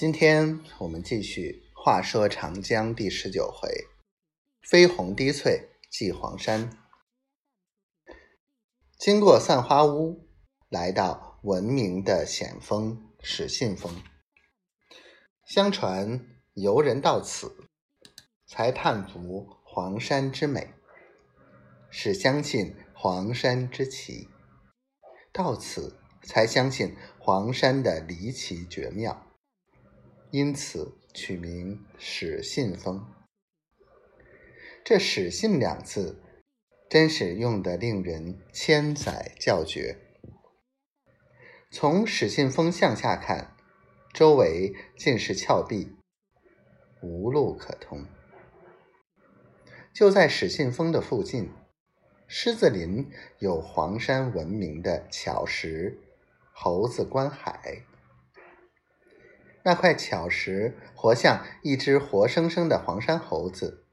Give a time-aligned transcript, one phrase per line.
[0.00, 3.68] 今天我们继续《话说长江》第十九回
[4.66, 6.70] “飞鸿滴翠祭黄山”。
[8.98, 10.26] 经过散花屋，
[10.70, 13.94] 来到闻名的险峰始信峰。
[15.44, 17.68] 相传游人到此，
[18.46, 20.72] 才叹服黄山之美，
[21.90, 24.30] 始相信黄山之奇；
[25.30, 29.26] 到此才相信黄山的离奇绝妙。
[30.32, 33.04] 因此取名始信峰。
[34.84, 36.22] 这“始信”两字，
[36.88, 39.98] 真是用得令人千载叫绝。
[41.72, 43.56] 从始信峰向下看，
[44.14, 45.96] 周围尽是峭壁，
[47.02, 48.06] 无路可通。
[49.92, 51.50] 就在始信峰的附近，
[52.28, 55.98] 狮子林有黄山闻名的巧石——
[56.54, 57.84] 猴子观海。
[59.62, 63.86] 那块巧石活像一只活生生的黄山猴子，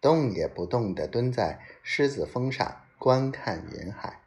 [0.00, 4.22] 动也不动地蹲在狮子峰上观看云海。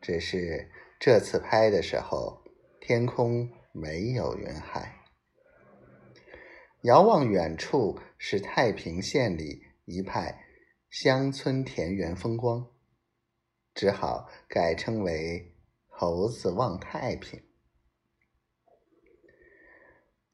[0.00, 2.42] 只是这次拍的时候，
[2.80, 5.00] 天空没有云海。
[6.82, 10.44] 遥望远处是太平县里一派
[10.90, 12.66] 乡村田园风光，
[13.74, 15.54] 只好改称为
[15.86, 17.42] “猴子望太平”。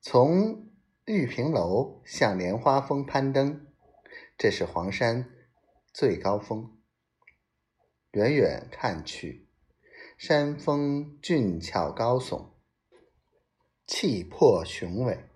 [0.00, 0.70] 从
[1.06, 3.66] 玉屏楼向莲花峰攀登，
[4.38, 5.28] 这是黄山
[5.92, 6.78] 最高峰。
[8.12, 9.48] 远远看去，
[10.16, 12.52] 山峰峻峭高耸，
[13.86, 15.28] 气魄雄伟。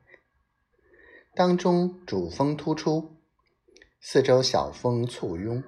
[1.35, 3.21] 当中主峰突出，
[4.01, 5.63] 四周小峰簇拥，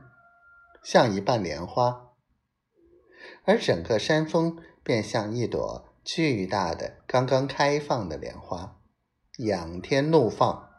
[0.82, 2.12] 像一瓣莲花，
[3.44, 8.80] 而整个山峰便像一朵巨大的、刚刚开放的莲花。
[9.38, 10.70] 仰天怒放，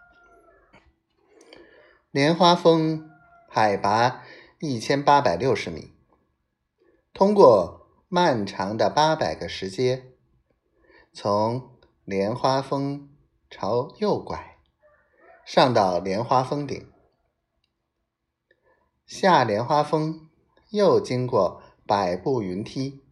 [2.09, 3.11] 莲花峰
[3.49, 4.23] 海拔
[4.61, 5.91] 一千八百六十米，
[7.13, 10.13] 通过漫长的八百个石阶，
[11.11, 13.09] 从莲花峰
[13.49, 14.57] 朝右拐，
[15.45, 16.89] 上到莲花峰顶，
[19.05, 20.29] 下莲花峰
[20.69, 23.03] 又经过百步云梯，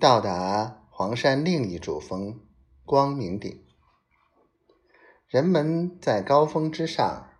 [0.00, 2.40] 到达黄山另一主峰
[2.84, 3.64] 光明顶。
[5.28, 7.32] 人们在高峰之上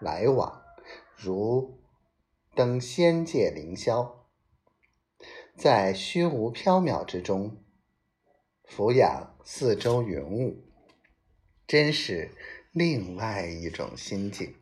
[0.00, 0.62] 来往，
[1.16, 1.80] 如
[2.56, 4.16] 登仙界凌霄，
[5.56, 7.62] 在虚无缥缈之中
[8.64, 10.64] 俯仰四周云雾，
[11.68, 12.34] 真是
[12.72, 14.56] 另外一种心境。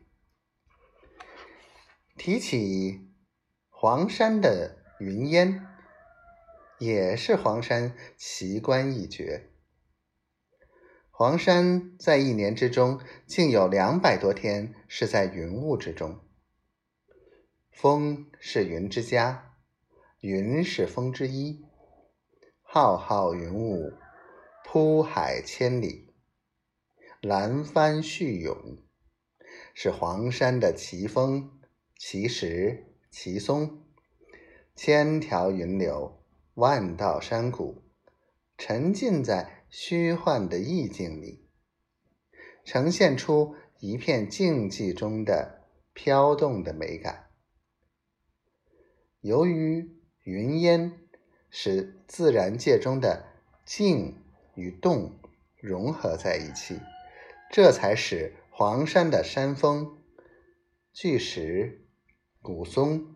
[2.15, 3.09] 提起
[3.71, 5.65] 黄山的云烟，
[6.77, 9.48] 也是黄山奇观一绝。
[11.19, 16.21] 黄山在一年之中，竟有两百多天是在云雾之中。
[17.69, 19.57] 风是云之家，
[20.21, 21.65] 云是风之衣。
[22.61, 23.91] 浩浩云雾，
[24.63, 26.13] 铺海千里，
[27.19, 28.77] 蓝帆絮涌，
[29.73, 31.51] 是黄山的奇峰、
[31.97, 33.83] 奇石、奇松。
[34.73, 37.83] 千条云流，万道山谷，
[38.57, 39.58] 沉浸在。
[39.69, 41.47] 虚幻的意境里，
[42.65, 45.61] 呈现出一片静寂中的
[45.93, 47.29] 飘动的美感。
[49.21, 50.99] 由于云烟
[51.49, 53.27] 使自然界中的
[53.65, 54.17] 静
[54.55, 55.19] 与动
[55.57, 56.79] 融合在一起，
[57.51, 60.01] 这才使黄山的山峰、
[60.91, 61.85] 巨石、
[62.41, 63.15] 古松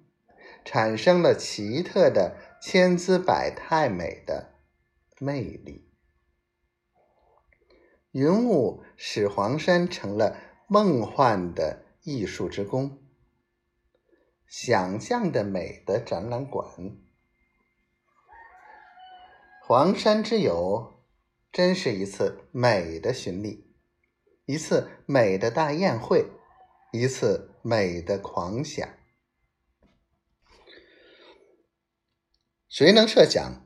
[0.64, 4.54] 产生了奇特的千姿百态美的
[5.20, 5.93] 魅力。
[8.14, 10.38] 云雾使黄山成了
[10.68, 13.00] 梦幻的艺术之宫，
[14.46, 16.64] 想象的美的展览馆。
[19.64, 20.94] 黄山之游，
[21.52, 23.74] 真是一次美的巡礼，
[24.46, 26.28] 一次美的大宴会，
[26.92, 28.88] 一次美的狂想。
[32.70, 33.66] 谁能设想，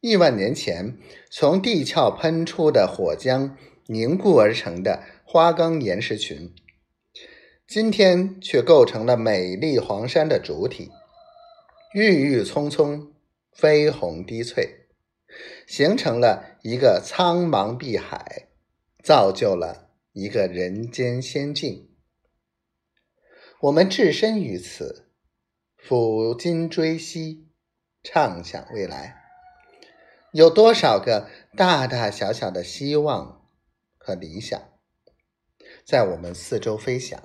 [0.00, 0.98] 亿万年前
[1.30, 3.56] 从地壳喷出的火浆？
[3.86, 6.54] 凝固而成的花岗岩石群，
[7.66, 10.90] 今天却构成了美丽黄山的主体。
[11.92, 13.12] 郁郁葱葱，
[13.52, 14.86] 飞鸿滴翠，
[15.66, 18.48] 形成了一个苍茫碧海，
[19.02, 21.90] 造就了一个人间仙境。
[23.60, 25.10] 我们置身于此，
[25.80, 27.48] 抚今追昔，
[28.02, 29.22] 畅想未来，
[30.32, 33.43] 有多少个大大小小的希望？
[34.04, 34.60] 和理想，
[35.86, 37.18] 在我们四周飞翔。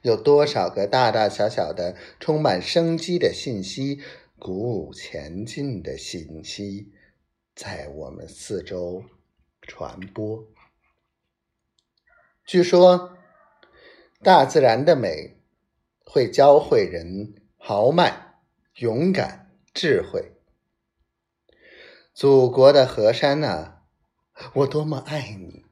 [0.00, 4.00] 有多少个大大小小的、充满生机的信息，
[4.38, 6.90] 鼓舞前进的信息，
[7.54, 9.04] 在我们四周
[9.60, 10.46] 传播？
[12.46, 13.18] 据说，
[14.22, 15.42] 大自然的美
[15.98, 18.38] 会教会人豪迈、
[18.76, 20.32] 勇敢、智慧。
[22.14, 23.73] 祖国的河山啊，
[24.54, 25.64] 我多么爱你！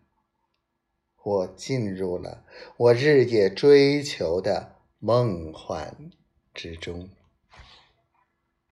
[1.24, 2.44] 我进入了
[2.76, 6.10] 我日夜追求的梦幻
[6.52, 7.08] 之中。